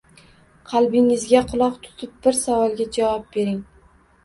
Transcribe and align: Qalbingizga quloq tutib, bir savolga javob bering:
Qalbingizga 0.71 1.43
quloq 1.51 1.77
tutib, 1.85 2.17
bir 2.25 2.39
savolga 2.41 2.91
javob 2.99 3.31
bering: 3.39 3.63